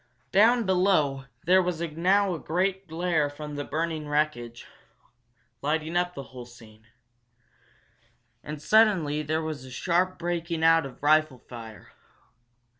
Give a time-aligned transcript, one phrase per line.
[0.31, 4.65] Down below there was now a great glare from the burning wreckage,
[5.61, 6.87] lighting up the whole scene.
[8.43, 11.89] And suddenly there was a sharp breaking out of rifle fire.